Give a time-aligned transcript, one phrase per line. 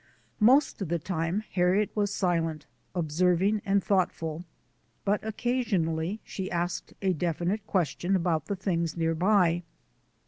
[0.39, 2.65] Most of the time Harriet was silent,
[2.95, 4.45] observing, and thoughtful,
[5.05, 9.61] but occasionally she asked a defi nite question about the things near by.